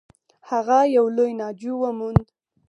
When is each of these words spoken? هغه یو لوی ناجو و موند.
هغه 0.49 0.79
یو 0.95 1.05
لوی 1.17 1.31
ناجو 1.41 1.73
و 1.81 1.85
موند. 1.99 2.25